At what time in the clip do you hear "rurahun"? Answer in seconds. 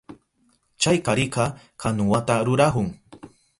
2.47-2.87